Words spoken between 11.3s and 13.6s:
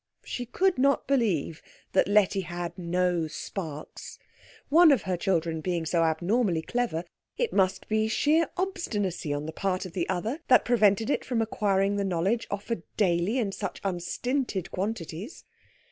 acquiring the knowledge offered daily in